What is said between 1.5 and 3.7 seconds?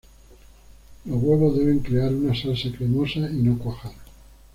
deben crear una salsa cremosa y no